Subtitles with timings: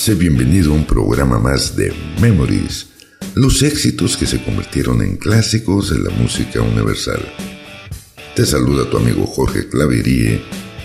[0.00, 1.92] Sé bienvenido a un programa más de
[2.22, 2.86] Memories,
[3.34, 7.20] los éxitos que se convirtieron en clásicos de la música universal.
[8.34, 10.40] Te saluda tu amigo Jorge Claverie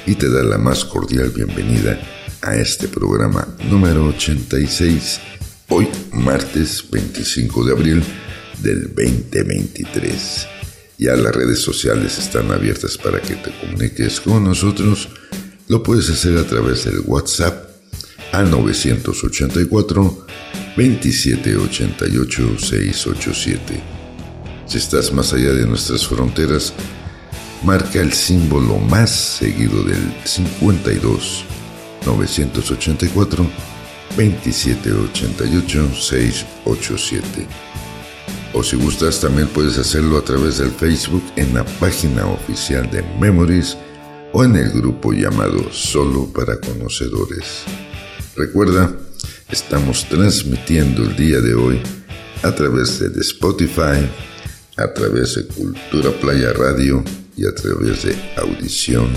[0.05, 1.97] y te da la más cordial bienvenida
[2.41, 5.21] a este programa número 86,
[5.69, 8.03] hoy martes 25 de abril
[8.61, 10.47] del 2023.
[10.97, 15.07] Ya las redes sociales están abiertas para que te comuniques con nosotros.
[15.69, 17.74] Lo puedes hacer a través del WhatsApp
[18.37, 20.25] al 984
[20.75, 23.81] 2788 687.
[24.67, 26.73] Si estás más allá de nuestras fronteras,
[27.63, 31.45] marca el símbolo más seguido del 52
[32.05, 33.47] 984
[34.17, 37.47] 2788 687.
[38.53, 43.03] O si gustas también puedes hacerlo a través del Facebook en la página oficial de
[43.19, 43.77] Memories
[44.33, 47.65] o en el grupo llamado Solo para Conocedores.
[48.35, 48.93] Recuerda,
[49.49, 51.81] estamos transmitiendo el día de hoy
[52.43, 54.05] a través de Spotify,
[54.75, 57.01] a través de Cultura Playa Radio
[57.37, 59.07] y a través de Audición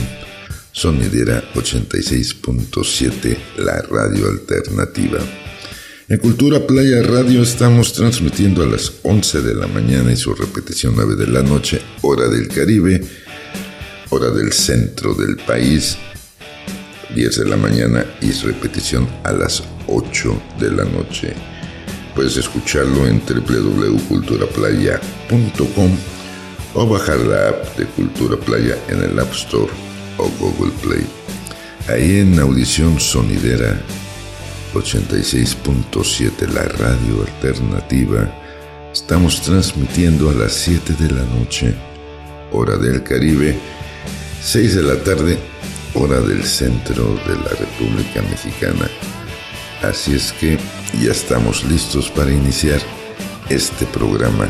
[0.71, 5.19] Sonidera 86.7, la radio alternativa.
[6.09, 10.95] En Cultura Playa Radio estamos transmitiendo a las 11 de la mañana y su repetición
[10.95, 13.03] 9 de la noche, hora del Caribe,
[14.11, 15.99] hora del centro del país
[17.15, 21.33] 10 de la mañana y repetición a las 8 de la noche.
[22.15, 25.91] Puedes escucharlo en www.culturaplaya.com
[26.75, 29.73] o bajar la app de Cultura Playa en el App Store
[30.19, 31.07] o Google Play.
[31.89, 33.81] Ahí en audición sonidera
[34.75, 38.31] 86.7 la radio alternativa
[38.93, 41.75] estamos transmitiendo a las 7 de la noche,
[42.53, 43.59] hora del Caribe,
[44.43, 45.39] 6 de la tarde
[45.95, 48.89] hora del centro de la República Mexicana.
[49.83, 50.59] Así es que
[51.01, 52.81] ya estamos listos para iniciar
[53.49, 54.49] este programa.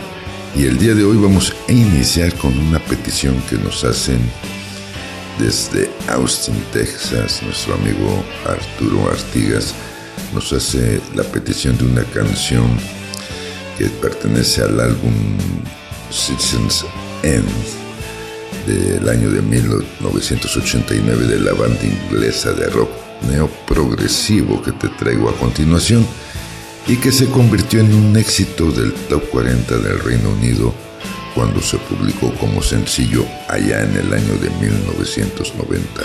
[0.56, 4.19] Y el día de hoy vamos a iniciar con una petición que nos hacen
[5.38, 9.75] desde Austin, Texas, nuestro amigo Arturo Artigas
[10.34, 12.66] nos hace la petición de una canción
[13.78, 15.12] que pertenece al álbum
[16.10, 16.84] Citizens
[17.22, 17.88] End
[18.69, 22.91] del año de 1989 de la banda inglesa de rock
[23.31, 26.06] neoprogresivo que te traigo a continuación
[26.87, 30.75] y que se convirtió en un éxito del top 40 del Reino Unido
[31.34, 36.03] cuando se publicó como sencillo allá en el año de 1990.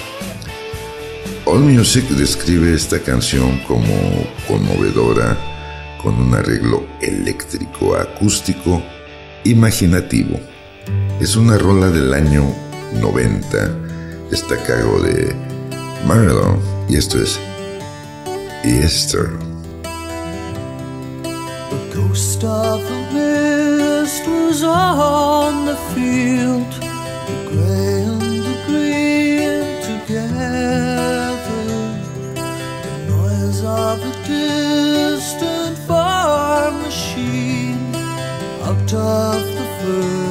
[1.45, 3.93] All Music describe esta canción como
[4.47, 5.37] conmovedora,
[6.01, 8.81] con un arreglo eléctrico acústico
[9.43, 10.39] imaginativo
[11.19, 12.43] es una rola del año
[12.99, 13.77] 90.
[14.31, 15.35] Está a cargo de
[16.05, 16.59] Marlon
[16.89, 17.39] y esto es
[18.63, 19.29] Easter.
[21.69, 26.71] The ghost of the mist was on the field,
[27.27, 30.43] the gray and the green together.
[32.83, 37.95] The noise of a distant farm machine
[38.63, 40.22] out of the first.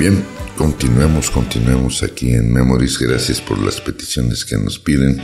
[0.00, 0.24] Bien,
[0.56, 2.98] continuemos, continuemos aquí en Memories.
[2.98, 5.22] Gracias por las peticiones que nos piden,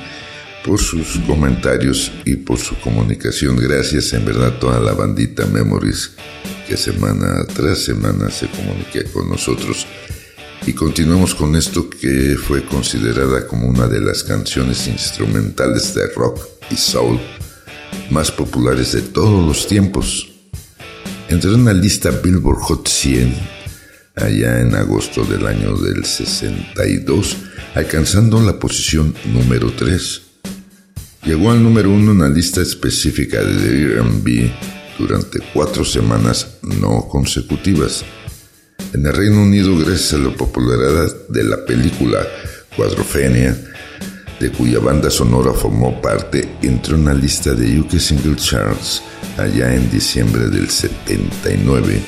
[0.67, 3.57] por sus comentarios y por su comunicación.
[3.57, 6.11] Gracias en verdad toda la bandita Memories
[6.69, 9.87] que semana tras semana se comunica con nosotros.
[10.67, 16.39] Y continuamos con esto que fue considerada como una de las canciones instrumentales de rock
[16.71, 17.19] y soul
[18.11, 20.33] más populares de todos los tiempos.
[21.31, 23.57] Entró en la lista Billboard Hot 100
[24.17, 27.37] allá en agosto del año del 62,
[27.75, 30.23] alcanzando la posición número 3.
[31.25, 34.53] Llegó al número 1 en la lista específica de R&B
[34.99, 38.05] durante cuatro semanas no consecutivas.
[38.95, 42.27] En el Reino Unido, gracias a la popularidad de la película
[42.75, 43.57] Cuadrofenia,
[44.41, 49.03] de cuya banda sonora formó parte, entró en la lista de UK Single Charts
[49.37, 52.01] allá en diciembre del 79,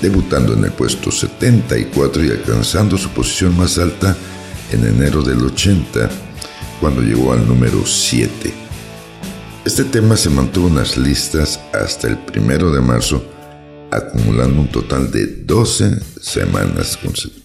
[0.00, 4.16] debutando en el puesto 74 y alcanzando su posición más alta
[4.72, 6.10] en enero del 80,
[6.80, 8.52] cuando llegó al número 7.
[9.64, 13.24] Este tema se mantuvo en las listas hasta el primero de marzo,
[13.90, 17.44] acumulando un total de 12 semanas consecutivas.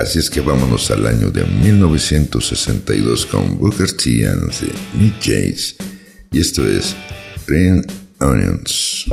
[0.00, 4.72] Así es que vámonos al año de 1962 con Booker T and the.
[6.32, 6.96] Y esto es
[7.46, 7.84] Green
[8.20, 9.06] Onions.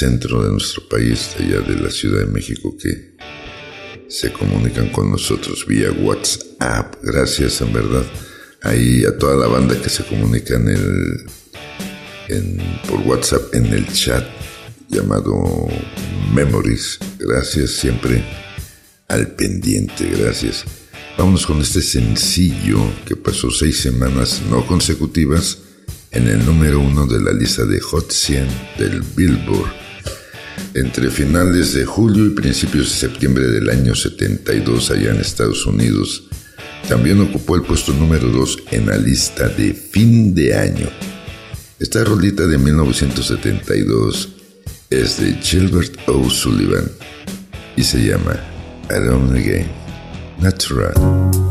[0.00, 3.16] Centro de nuestro país, allá de la Ciudad de México, que
[4.08, 6.96] se comunican con nosotros vía WhatsApp.
[7.02, 8.04] Gracias, en verdad.
[8.62, 11.26] Ahí a toda la banda que se comunica en el,
[12.88, 14.24] por WhatsApp en el chat
[14.88, 15.68] llamado
[16.32, 16.98] Memories.
[17.18, 18.24] Gracias siempre
[19.08, 20.10] al pendiente.
[20.18, 20.64] Gracias.
[21.18, 25.58] Vamos con este sencillo que pasó seis semanas no consecutivas
[26.12, 28.48] en el número uno de la lista de Hot 100
[28.78, 29.72] del Billboard
[30.74, 36.28] entre finales de julio y principios de septiembre del año 72 allá en Estados Unidos.
[36.88, 40.88] También ocupó el puesto número 2 en la lista de fin de año.
[41.78, 44.28] Esta rolita de 1972
[44.90, 46.90] es de Gilbert O'Sullivan
[47.76, 48.38] y se llama
[48.88, 49.68] Alone Again,
[50.40, 51.49] Natural.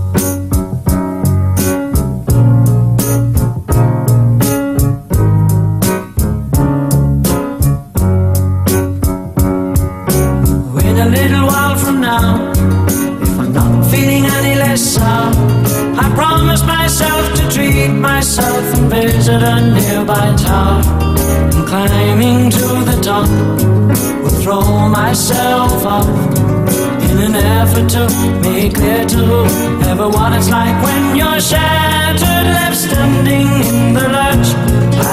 [27.88, 28.08] To
[28.42, 29.46] make clear to
[29.88, 34.50] everyone it's like when you're shattered, left standing in the lurch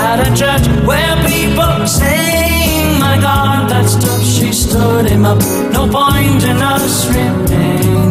[0.02, 5.38] at a church where people saying, My God, that stuff she stood him up.
[5.72, 8.10] No point in us remaining.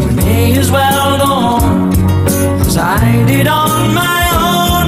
[0.00, 1.92] We may as well go on
[2.66, 4.86] as I did on my own,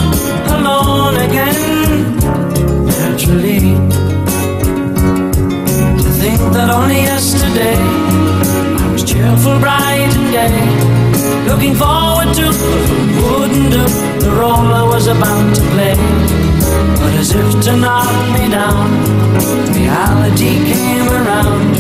[0.59, 2.17] alone again,
[2.87, 3.61] naturally
[6.03, 8.24] To think that only yesterday
[8.95, 10.55] Was cheerful, bright and gay,
[11.51, 12.47] looking forward to
[13.27, 13.85] wouldn't do
[14.23, 15.97] the role I was about to play.
[17.01, 18.87] But as if to knock me down,
[19.75, 21.75] reality came around,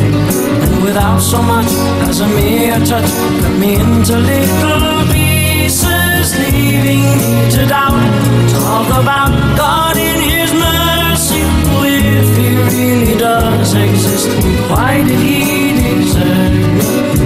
[0.64, 1.70] and without so much
[2.10, 3.08] as a mere touch,
[3.42, 8.02] cut me into little pieces, leaving me to doubt.
[8.50, 11.42] Talk about God in His mercy
[11.86, 14.28] if he really does exist,
[14.68, 15.63] why did he
[16.14, 17.23] sang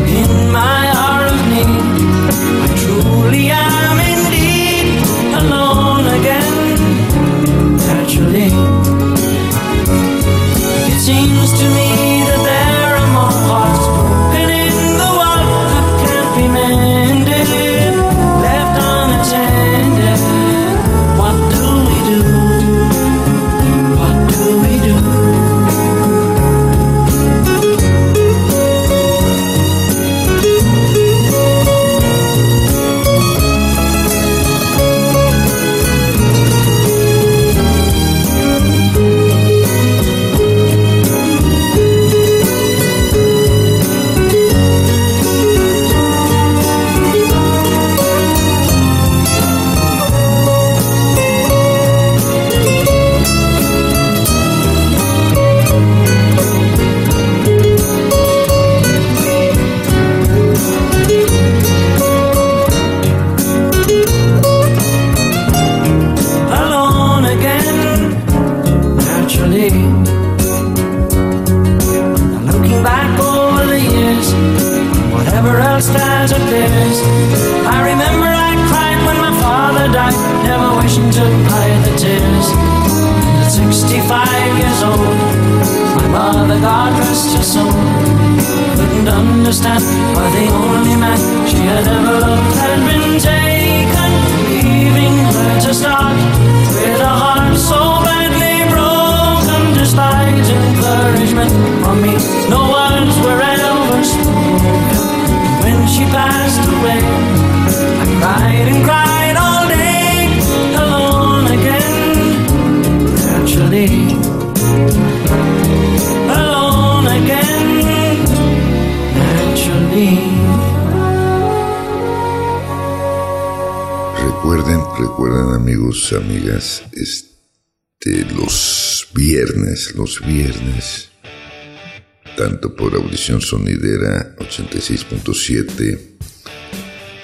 [133.37, 135.99] sonidera 86.7,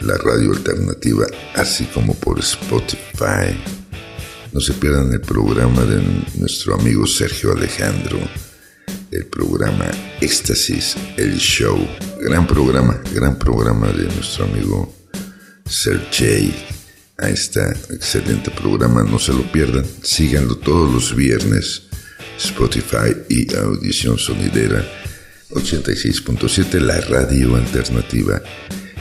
[0.02, 3.56] la radio alternativa, así como por Spotify.
[4.52, 6.02] No se pierdan el programa de
[6.34, 8.18] nuestro amigo Sergio Alejandro,
[9.10, 9.86] el programa
[10.20, 11.78] Éxtasis, el show.
[12.20, 14.94] Gran programa, gran programa de nuestro amigo
[15.64, 16.54] Sergey.
[17.16, 19.86] Ahí está, excelente programa, no se lo pierdan.
[20.02, 21.84] Síganlo todos los viernes.
[22.36, 24.84] Spotify y Audición Sonidera
[25.50, 28.42] 86.7, la radio alternativa.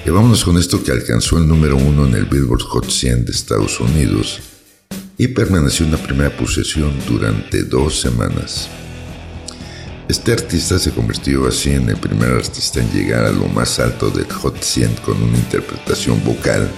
[0.06, 3.32] Y vámonos con esto que alcanzó el número uno en el Billboard Hot 100 de
[3.32, 4.40] Estados Unidos
[5.18, 8.68] y permaneció en la primera posición durante dos semanas.
[10.10, 14.10] Este artista se convirtió así en el primer artista en llegar a lo más alto
[14.10, 16.70] del Hot 100 con una interpretación vocal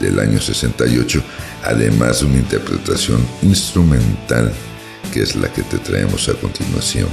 [0.00, 1.22] del año 68,
[1.62, 4.52] además de una interpretación instrumental
[5.12, 7.08] que es la que te traemos a continuación.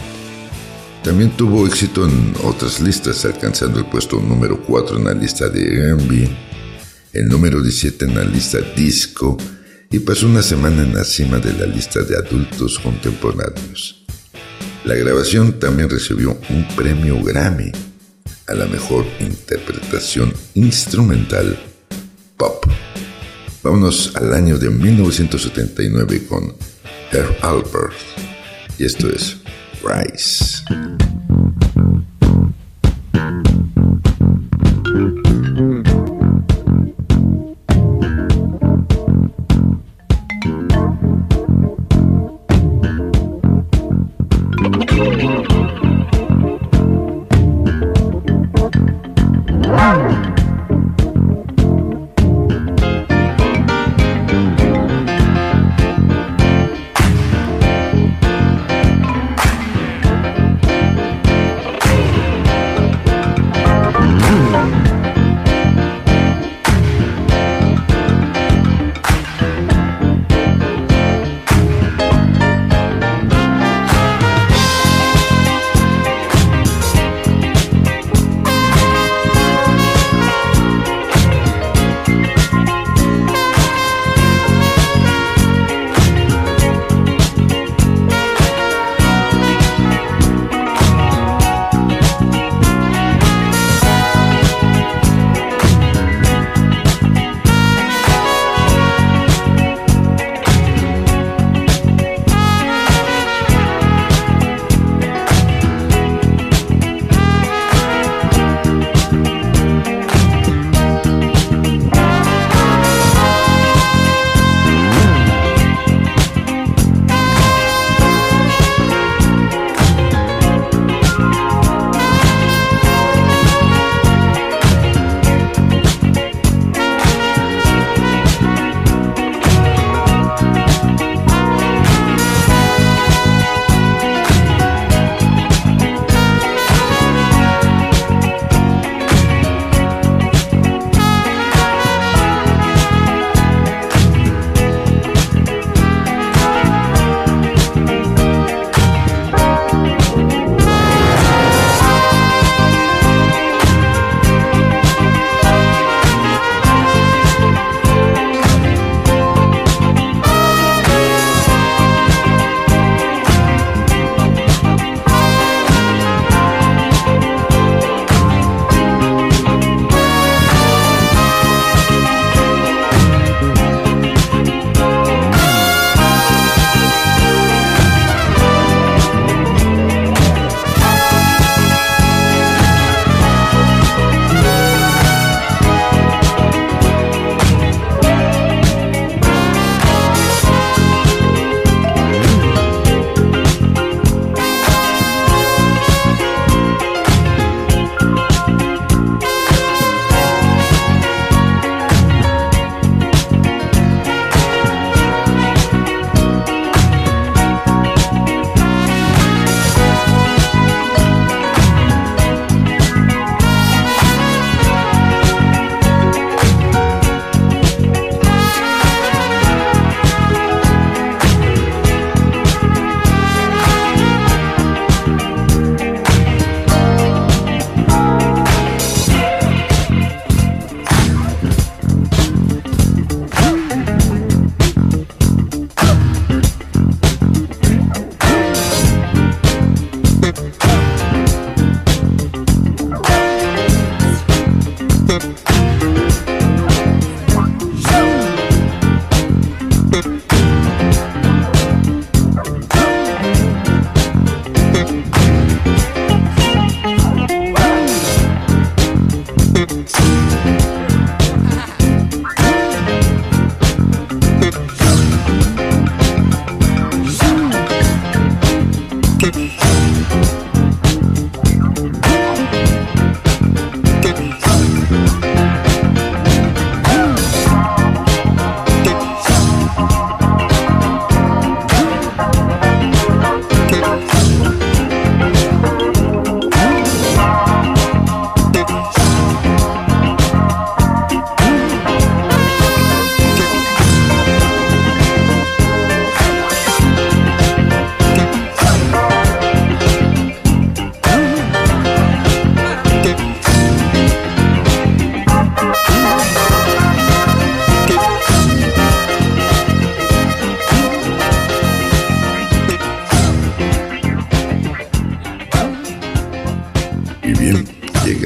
[1.04, 5.62] También tuvo éxito en otras listas, alcanzando el puesto número 4 en la lista de
[5.64, 6.30] R&B,
[7.14, 9.38] el número 17 en la lista Disco
[9.92, 14.06] y pasó una semana en la cima de la lista de adultos contemporáneos.
[14.86, 17.72] La grabación también recibió un premio Grammy
[18.48, 21.58] a la mejor interpretación instrumental
[22.38, 22.66] pop.
[23.64, 26.56] Vámonos al año de 1979 con
[27.12, 27.96] Herb Albert
[28.78, 29.38] y esto es
[29.84, 30.63] rice.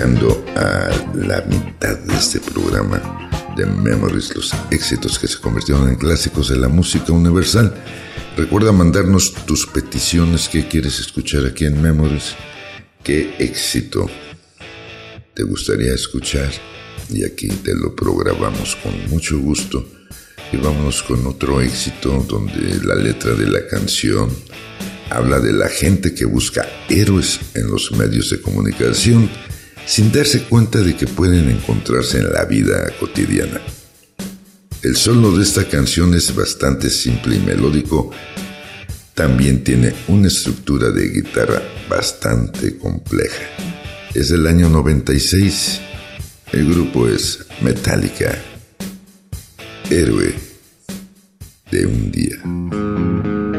[0.04, 5.96] Llegando a la mitad de este programa de Memories, los éxitos que se convirtieron en
[5.96, 7.74] clásicos de la música universal.
[8.36, 12.36] Recuerda mandarnos tus peticiones que quieres escuchar aquí en Memories.
[13.02, 14.10] ¿Qué éxito
[15.34, 16.52] te gustaría escuchar?
[17.10, 19.88] Y aquí te lo programamos con mucho gusto.
[20.52, 24.30] Y vamos con otro éxito donde la letra de la canción
[25.10, 29.30] habla de la gente que busca héroes en los medios de comunicación
[29.86, 33.62] sin darse cuenta de que pueden encontrarse en la vida cotidiana.
[34.82, 38.12] El solo de esta canción es bastante simple y melódico.
[39.14, 43.44] También tiene una estructura de guitarra bastante compleja.
[44.14, 45.80] Es del año 96.
[46.52, 48.38] El grupo es Metallica.
[49.90, 50.36] Héroe
[51.72, 53.53] de un día.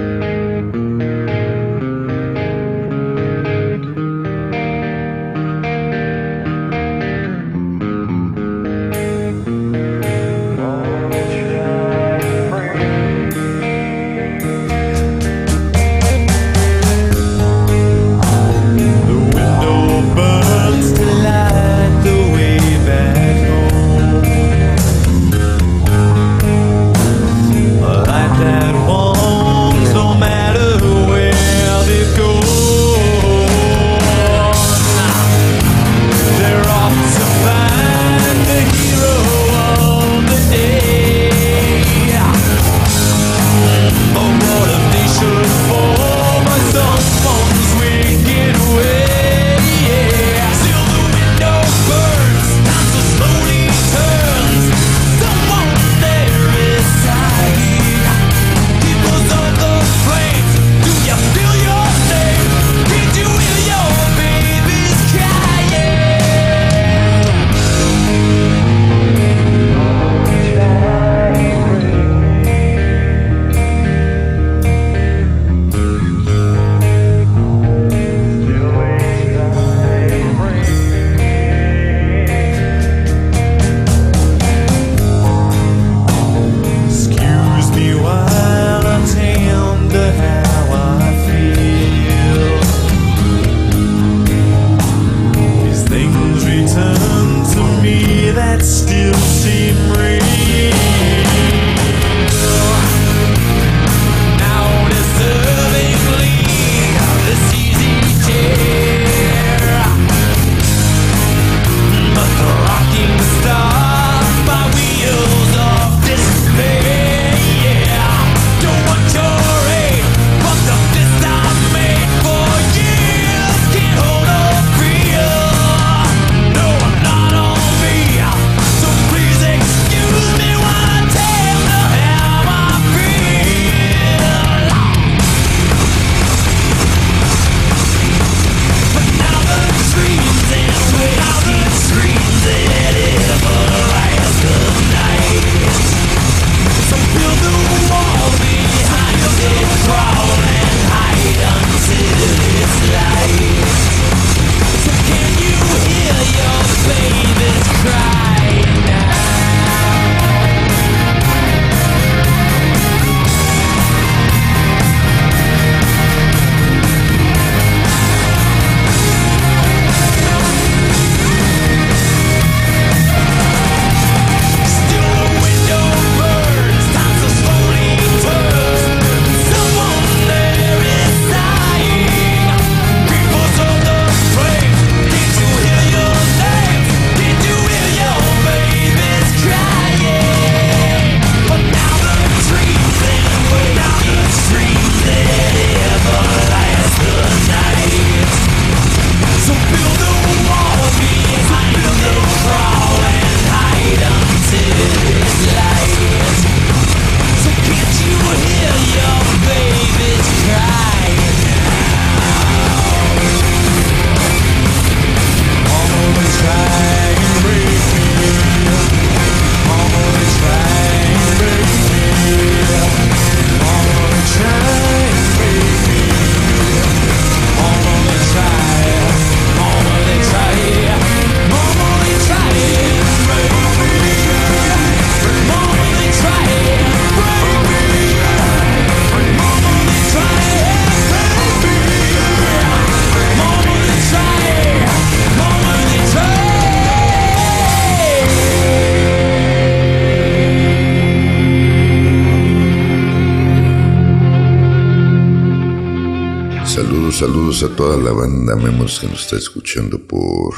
[258.98, 260.54] Que nos está escuchando por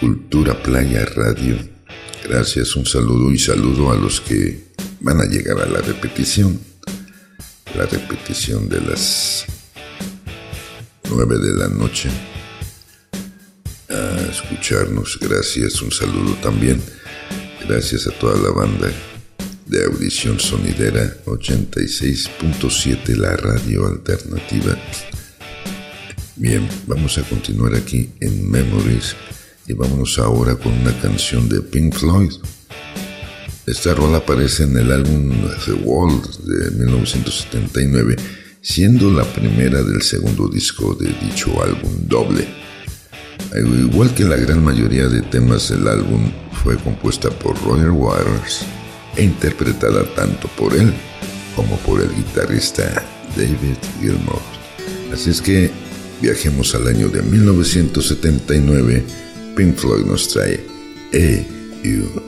[0.00, 1.56] Cultura Playa Radio.
[2.22, 4.64] Gracias, un saludo y saludo a los que
[5.00, 6.60] van a llegar a la repetición.
[7.74, 9.46] La repetición de las
[11.10, 12.10] 9 de la noche.
[13.88, 16.80] A escucharnos, gracias, un saludo también.
[17.66, 18.90] Gracias a toda la banda
[19.66, 24.76] de Audición Sonidera 86.7, la radio alternativa.
[26.40, 29.16] Bien, vamos a continuar aquí en Memories
[29.66, 32.30] y vámonos ahora con una canción de Pink Floyd.
[33.66, 35.32] Esta rola aparece en el álbum
[35.66, 38.14] The Wall de 1979,
[38.60, 42.46] siendo la primera del segundo disco de dicho álbum doble.
[43.56, 46.30] Igual que la gran mayoría de temas del álbum,
[46.62, 48.60] fue compuesta por Roger Waters
[49.16, 50.94] e interpretada tanto por él
[51.56, 53.04] como por el guitarrista
[53.36, 54.40] David Gilmour.
[55.12, 55.87] Así es que
[56.20, 59.04] Viajemos al año de 1979.
[59.56, 60.64] Pink Floyd nos trae
[61.12, 61.48] E.U.
[61.82, 62.27] getting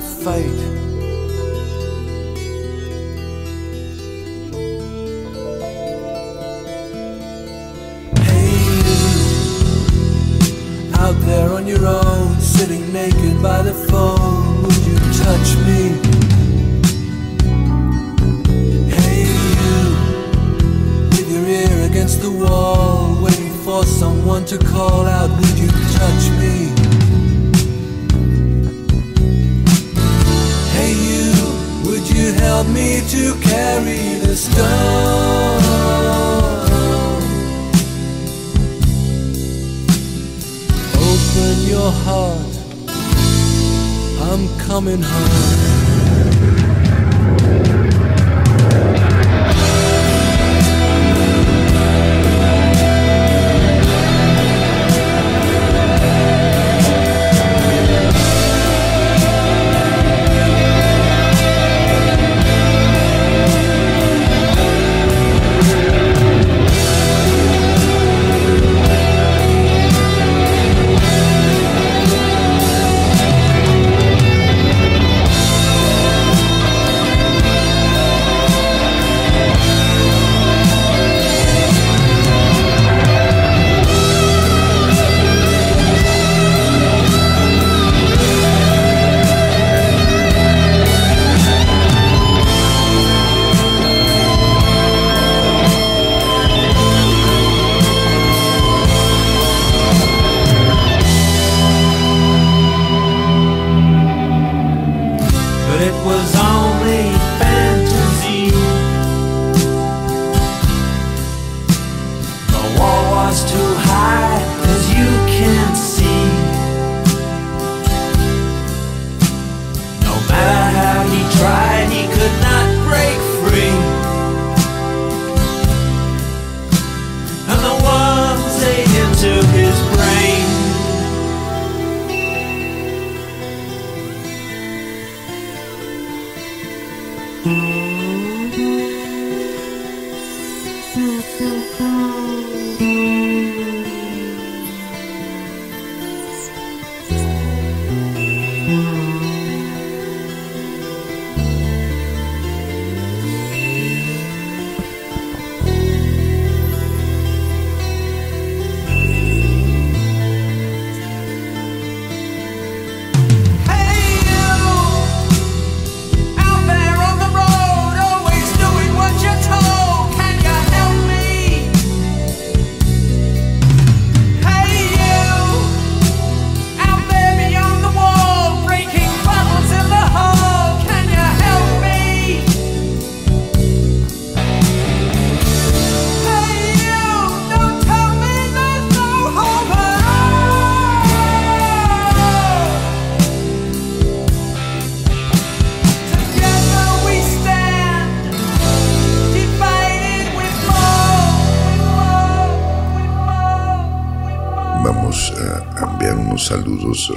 [0.00, 0.75] Fight.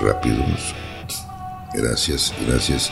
[0.01, 0.75] Rápidos.
[1.73, 2.91] Gracias, gracias.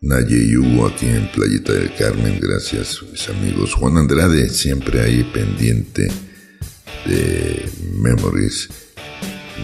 [0.00, 3.74] Naye Hugo aquí en Playita del Carmen, gracias mis amigos.
[3.74, 6.08] Juan Andrade siempre ahí pendiente
[7.06, 8.68] de Memories.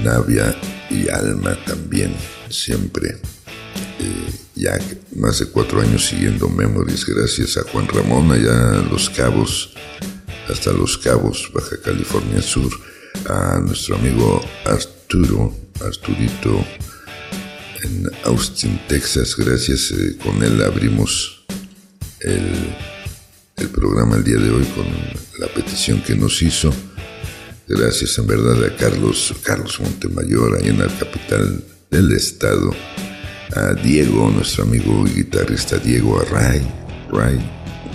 [0.05, 0.55] Navia
[0.91, 2.15] y Alma también,
[2.49, 3.17] siempre.
[3.99, 4.79] Eh, ya
[5.17, 9.75] más de cuatro años siguiendo Memories, gracias a Juan Ramón allá en Los Cabos,
[10.49, 12.71] hasta Los Cabos, Baja California Sur,
[13.29, 14.41] a nuestro amigo
[15.09, 16.67] Arturo, Arturito,
[17.83, 21.47] en Austin, Texas, gracias, eh, con él abrimos
[22.21, 24.85] el, programa el día de hoy con
[25.39, 26.71] la petición que nos hizo.
[27.67, 32.71] Gracias en verdad a Carlos, Carlos Montemayor, ahí en la capital del estado
[33.57, 36.61] a Diego, nuestro amigo y guitarrista Diego, a Ray,
[37.11, 37.39] Ray,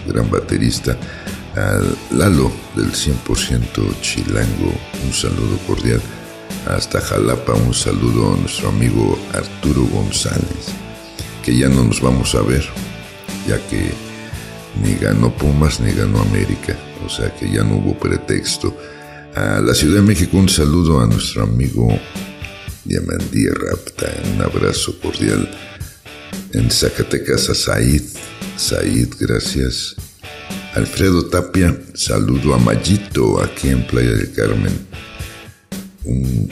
[0.08, 0.98] gran baterista,
[1.56, 1.80] a
[2.16, 4.74] Lalo del 100% Chilango,
[5.06, 6.02] un saludo cordial,
[6.68, 10.72] hasta Jalapa, un saludo a nuestro amigo Arturo González,
[11.44, 12.64] que ya no nos vamos a ver,
[13.48, 13.92] ya que
[14.82, 18.76] ni ganó Pumas ni ganó América, o sea que ya no hubo pretexto.
[19.36, 21.88] A la Ciudad de México un saludo a nuestro amigo
[22.86, 25.50] Diamandía Rapta, un abrazo cordial.
[26.54, 28.04] En Zacatecas a Said,
[28.58, 29.96] Said, gracias.
[30.76, 34.88] Alfredo Tapia, saludo a Mayito aquí en Playa del Carmen.
[36.06, 36.50] Un,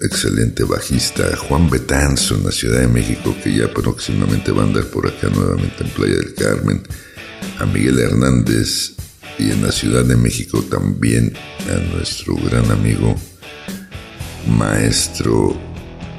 [0.00, 4.84] excelente bajista, Juan Betanzo en la Ciudad de México, que ya próximamente va a andar
[4.86, 6.82] por acá nuevamente en Playa del Carmen.
[7.58, 8.92] A Miguel Hernández
[9.38, 11.32] y en la Ciudad de México también
[11.70, 13.14] a nuestro gran amigo
[14.46, 15.56] Maestro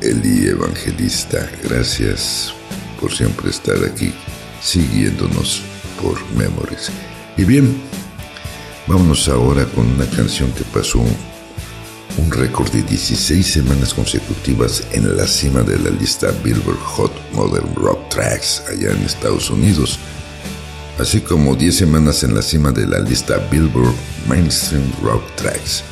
[0.01, 2.53] Eli Evangelista, gracias
[2.99, 4.13] por siempre estar aquí
[4.61, 5.61] siguiéndonos
[6.01, 6.89] por Memories.
[7.37, 7.81] Y bien,
[8.87, 11.03] vámonos ahora con una canción que pasó
[12.17, 17.73] un récord de 16 semanas consecutivas en la cima de la lista Billboard Hot Modern
[17.75, 19.99] Rock Tracks allá en Estados Unidos,
[20.97, 23.93] así como 10 semanas en la cima de la lista Billboard
[24.27, 25.83] Mainstream Rock Tracks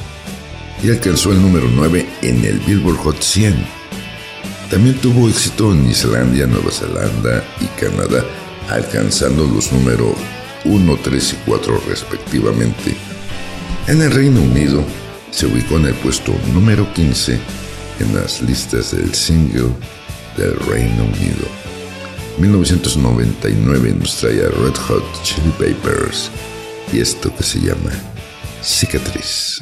[0.84, 3.56] y alcanzó el número 9 en el Billboard Hot 100.
[4.70, 8.24] También tuvo éxito en Islandia, Nueva Zelanda y Canadá,
[8.70, 10.16] alcanzando los números
[10.66, 12.96] 1, 3 y 4 respectivamente.
[13.88, 14.84] En el Reino Unido
[15.34, 17.40] se ubicó en el puesto número 15
[18.00, 19.72] en las listas del single
[20.38, 21.48] del Reino Unido.
[22.38, 26.30] 1999 nos trae Red Hot Chili Peppers
[26.92, 27.92] y esto que se llama
[28.62, 29.60] Cicatriz.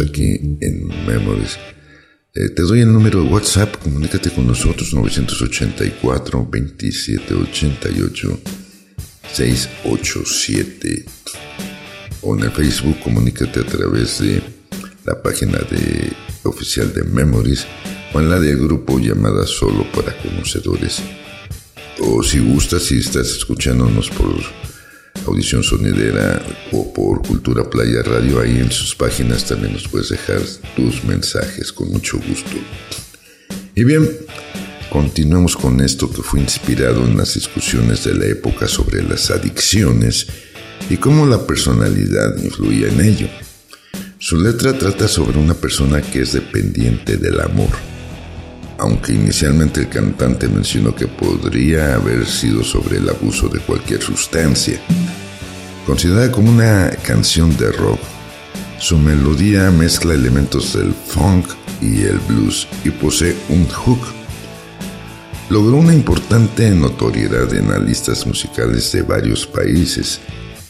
[0.00, 1.58] Aquí en Memories.
[2.34, 8.40] Eh, te doy el número de WhatsApp, comunícate con nosotros 984 2788
[9.32, 11.04] 687
[12.22, 14.42] o en el Facebook comunícate a través de
[15.04, 16.12] la página de,
[16.44, 17.66] oficial de Memories
[18.12, 21.00] o en la del grupo llamada Solo para Conocedores.
[22.00, 24.34] O si gustas, si estás escuchándonos por
[25.26, 26.42] Audición Sonidera
[26.72, 30.40] o por Cultura Playa Radio, ahí en sus páginas también nos puedes dejar
[30.76, 32.56] tus mensajes con mucho gusto.
[33.74, 34.08] Y bien,
[34.90, 40.26] continuamos con esto que fue inspirado en las discusiones de la época sobre las adicciones
[40.88, 43.28] y cómo la personalidad influía en ello.
[44.18, 47.70] Su letra trata sobre una persona que es dependiente del amor,
[48.80, 54.80] aunque inicialmente el cantante mencionó que podría haber sido sobre el abuso de cualquier sustancia.
[55.86, 58.00] Considerada como una canción de rock,
[58.78, 61.46] su melodía mezcla elementos del funk
[61.82, 64.00] y el blues y posee un hook.
[65.50, 70.20] Logró una importante notoriedad en analistas musicales de varios países.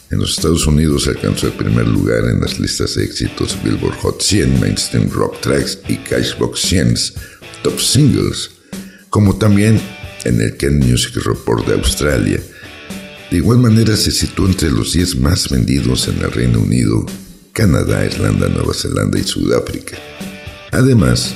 [0.09, 4.21] En los Estados Unidos alcanzó el primer lugar en las listas de éxitos Billboard Hot
[4.21, 6.95] 100 Mainstream Rock Tracks y Cashbox 100
[7.63, 8.51] Top Singles,
[9.09, 9.79] como también
[10.23, 12.41] en el Ken Music Report de Australia.
[13.29, 17.05] De igual manera se situó entre los 10 más vendidos en el Reino Unido,
[17.53, 19.97] Canadá, Irlanda, Nueva Zelanda y Sudáfrica.
[20.71, 21.35] Además,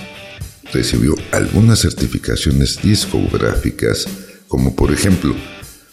[0.74, 4.08] recibió algunas certificaciones discográficas,
[4.48, 5.36] como por ejemplo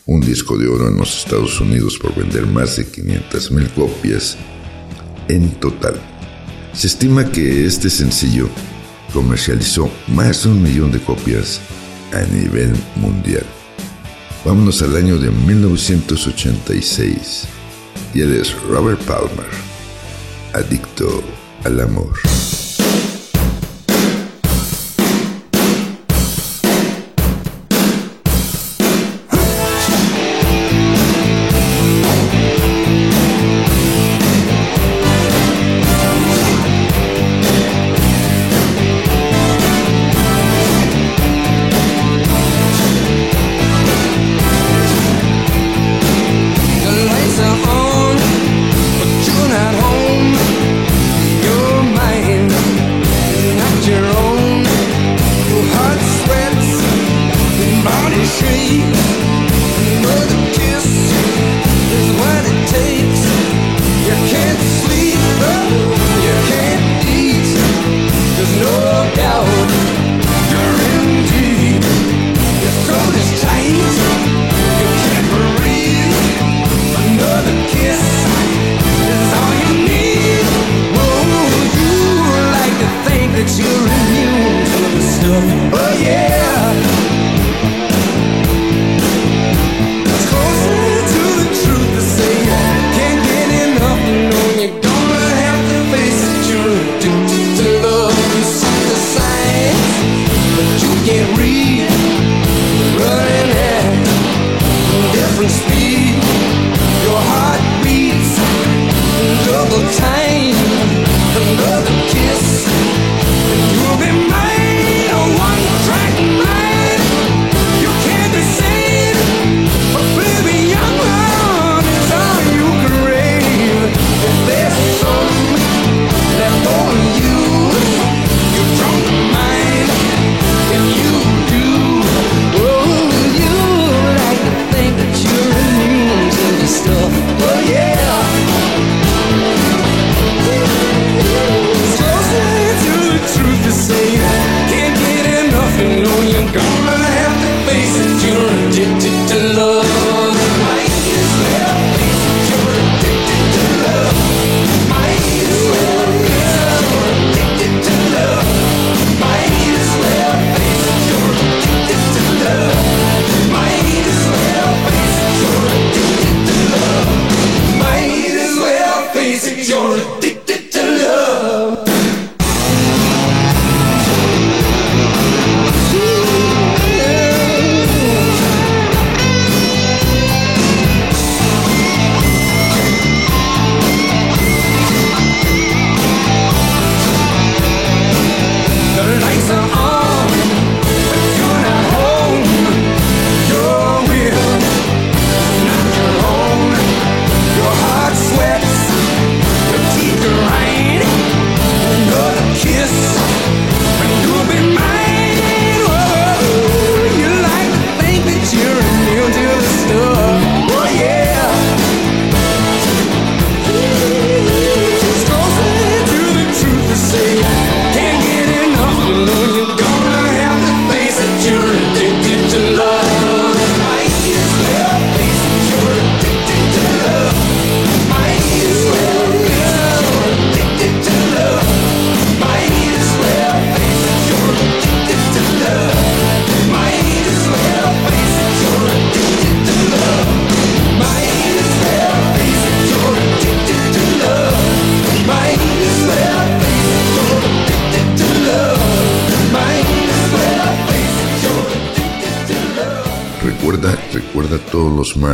[0.07, 4.37] un disco de oro en los Estados Unidos por vender más de 500.000 copias
[5.29, 6.01] en total.
[6.73, 8.49] Se estima que este sencillo
[9.13, 11.61] comercializó más de un millón de copias
[12.13, 13.45] a nivel mundial.
[14.45, 17.45] Vámonos al año de 1986
[18.15, 19.49] y él es Robert Palmer,
[20.53, 21.23] adicto
[21.65, 22.13] al amor.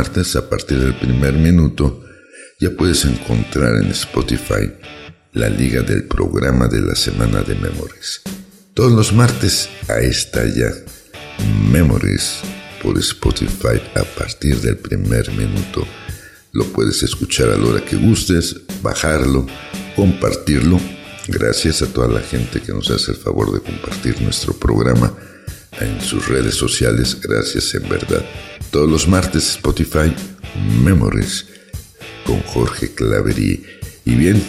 [0.09, 2.03] A partir del primer minuto
[2.59, 4.71] ya puedes encontrar en Spotify
[5.33, 8.21] la liga del programa de la semana de Memories.
[8.73, 10.71] Todos los martes a esta ya
[11.71, 12.39] Memories
[12.81, 15.85] por Spotify a partir del primer minuto.
[16.53, 19.45] Lo puedes escuchar a la hora que gustes, bajarlo,
[19.95, 20.79] compartirlo.
[21.27, 25.15] Gracias a toda la gente que nos hace el favor de compartir nuestro programa
[25.79, 27.17] en sus redes sociales.
[27.21, 28.25] Gracias en verdad.
[28.71, 30.11] Todos los martes Spotify
[30.83, 31.45] Memories
[32.25, 33.63] con Jorge Claverí.
[34.05, 34.43] Y bien,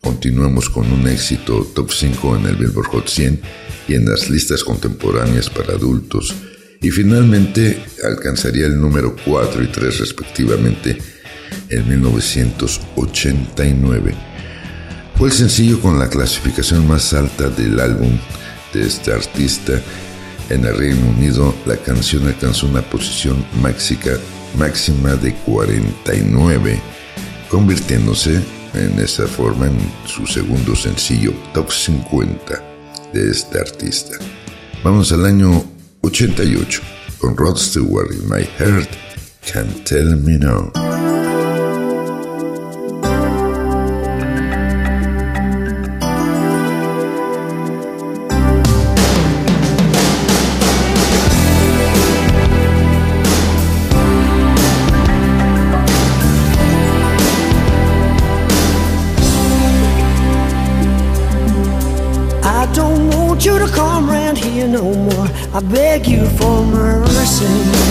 [0.00, 3.40] continuamos con un éxito top 5 en el Billboard Hot 100
[3.88, 6.34] y en las listas contemporáneas para adultos.
[6.80, 10.98] Y finalmente alcanzaría el número 4 y 3 respectivamente
[11.70, 14.14] en 1989.
[15.16, 18.18] Fue el sencillo con la clasificación más alta del álbum
[18.72, 19.80] de este artista
[20.50, 26.80] en el Reino Unido, la canción alcanzó una posición máxima de 49,
[27.50, 28.40] convirtiéndose
[28.74, 32.62] en esa forma en su segundo sencillo top 50
[33.12, 34.16] de este artista.
[34.82, 35.64] Vamos al año
[36.02, 36.82] 88
[37.18, 38.90] con Rod Stewart y My Heart
[39.52, 41.13] Can't Tell Me No.
[65.56, 67.83] I beg you for mercy.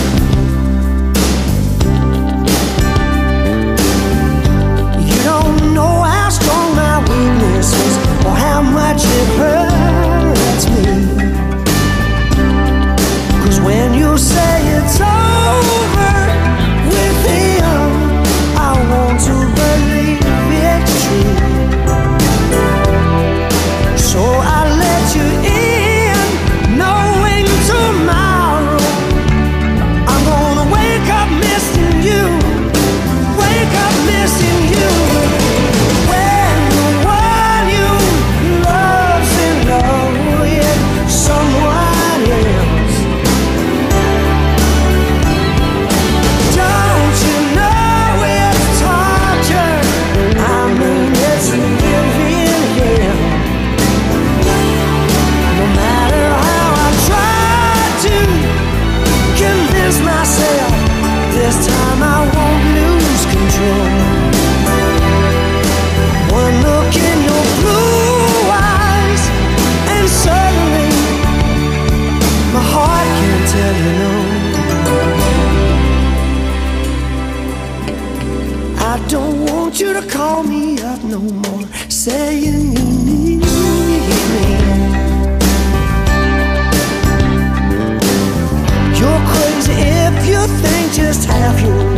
[89.56, 91.93] If you think just half your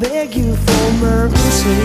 [0.00, 1.76] beg you for mercy.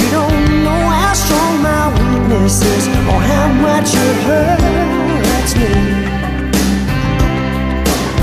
[0.00, 5.72] You don't know how strong my weakness is, or how much it hurts me.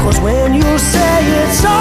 [0.01, 1.78] Cause when you say it's all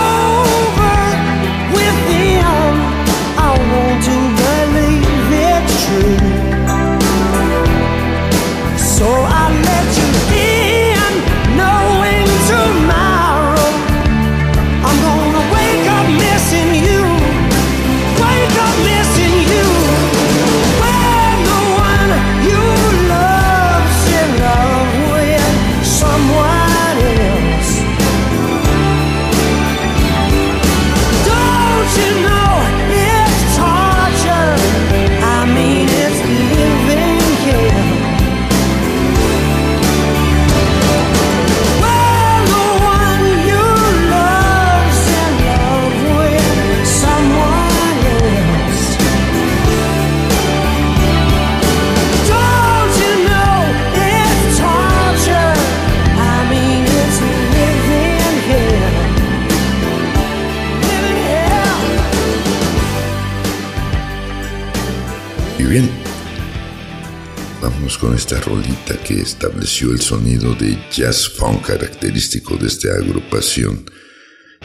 [68.01, 73.85] con esta rolita que estableció el sonido de jazz funk característico de esta agrupación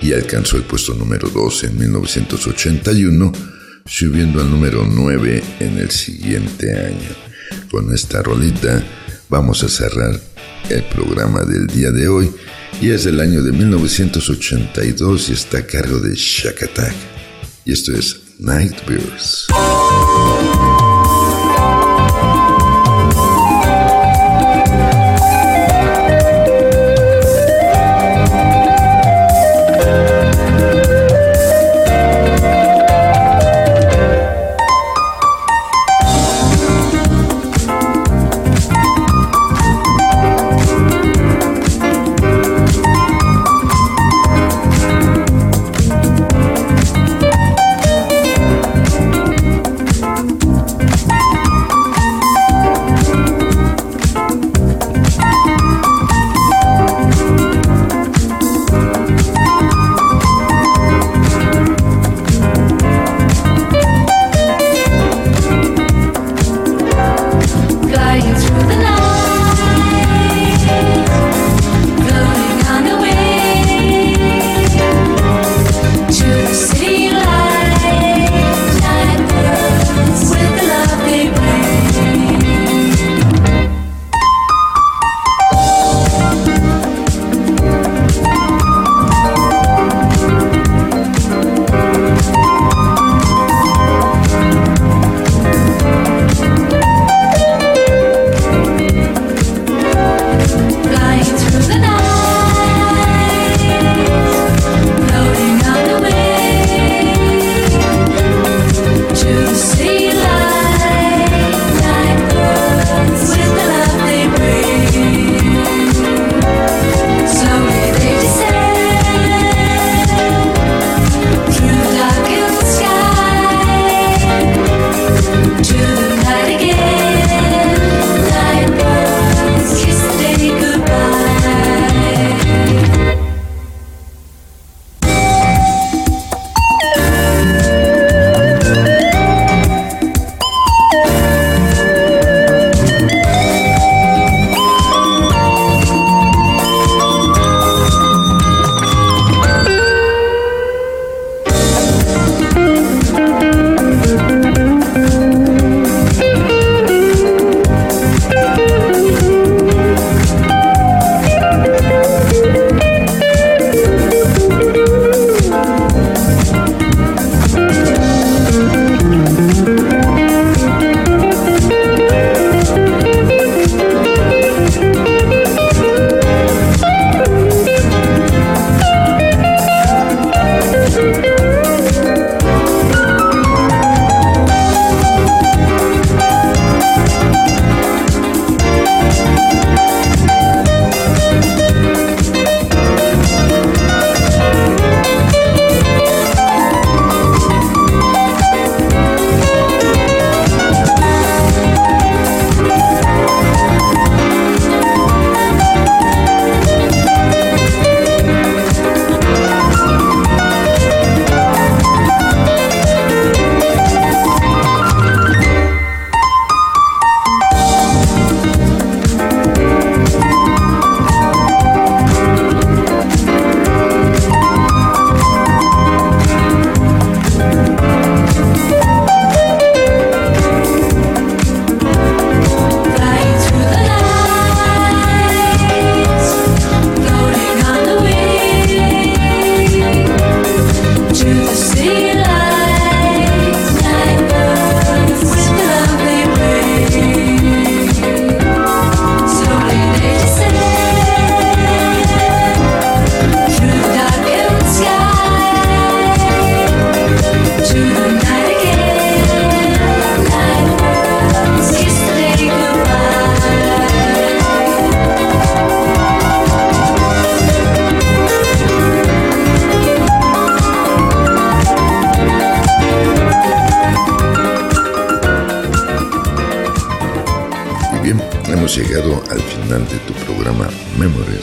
[0.01, 3.31] y alcanzó el puesto número 2 en 1981,
[3.86, 7.69] subiendo al número 9 en el siguiente año.
[7.69, 8.84] Con esta rolita
[9.29, 10.19] vamos a cerrar
[10.69, 12.31] el programa del día de hoy
[12.81, 16.95] y es del año de 1982 y está a cargo de Shack Attack.
[17.65, 18.17] Y esto es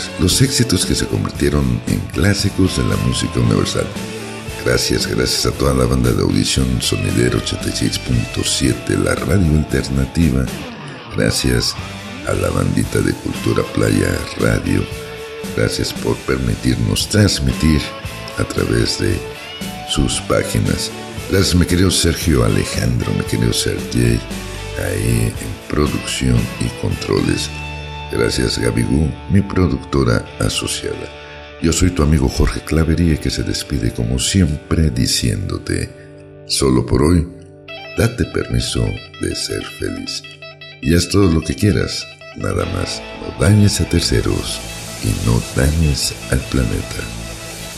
[0.09, 0.40] Bears.
[0.40, 3.86] éxitos que se convirtieron en clásicos de la música universal.
[4.64, 10.44] Gracias, gracias a toda la banda de audición Sonidero 86.7, la radio alternativa.
[11.16, 11.74] Gracias
[12.26, 14.82] a la bandita de Cultura Playa Radio.
[15.57, 17.80] Gracias por permitirnos transmitir
[18.38, 19.18] a través de
[19.88, 20.90] sus páginas.
[21.30, 24.20] Gracias, mi querido Sergio Alejandro, mi querido Sergey,
[24.78, 27.51] ahí en producción y controles.
[28.11, 31.09] Gracias, Gabigú, mi productora asociada.
[31.63, 35.91] Yo soy tu amigo Jorge Clavería que se despide como siempre diciéndote,
[36.47, 37.29] solo por hoy,
[37.97, 38.85] date permiso
[39.21, 40.23] de ser feliz.
[40.83, 42.05] Y haz todo lo que quieras,
[42.37, 44.61] nada más, no dañes a terceros
[45.05, 47.03] y no dañes al planeta.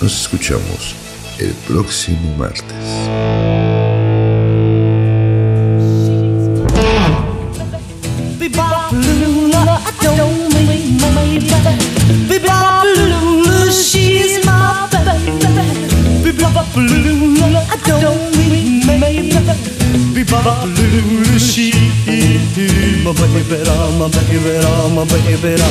[0.01, 0.95] Nos escuchamos
[1.39, 3.72] el próximo martes.
[16.75, 19.31] I don't mean maybe.
[20.15, 21.39] Be blue.
[21.39, 21.71] She
[23.05, 23.59] my baby,
[23.99, 24.39] my baby,
[24.95, 25.63] my baby.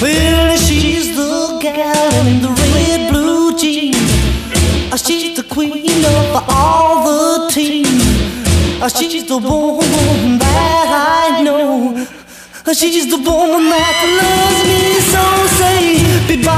[0.00, 3.96] Well, she's the gal in the red blue jeans.
[4.92, 7.86] Ah, she's the queen of all the team.
[8.82, 10.88] Ah, she's the woman that
[11.32, 12.06] I know.
[12.66, 15.24] Ah, she's the woman that loves me so.
[15.58, 15.82] Say,
[16.28, 16.57] Bebopalula,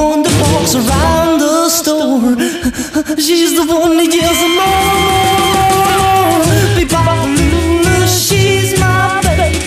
[0.00, 2.36] one that walks around the store.
[3.18, 6.42] She's the one that yells more, more, more.
[6.76, 9.58] Be-bop-a-lula, she's my baby.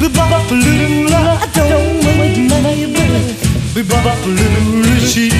[0.00, 3.34] Be-bop-a-lula, I don't wait, baby.
[3.74, 5.30] Be-bop-a-lula, she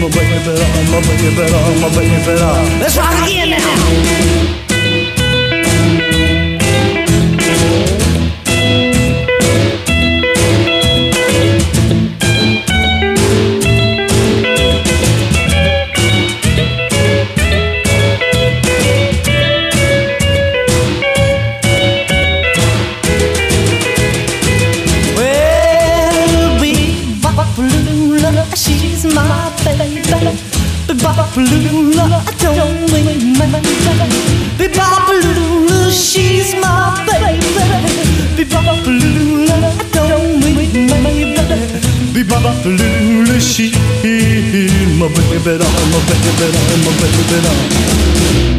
[0.00, 0.40] my baby,
[0.90, 1.30] my baby,
[1.80, 2.18] my baby.
[2.80, 4.59] Let's rock again now.
[31.30, 33.62] Papalula, I don't mean man.
[34.58, 34.66] Be
[35.92, 37.54] she's my baby.
[38.36, 38.66] Be I
[39.94, 41.70] don't mean man.
[43.40, 43.78] She's
[44.98, 45.06] my baby.
[45.06, 48.49] I'm a baby, I'm a baby, I'm a baby.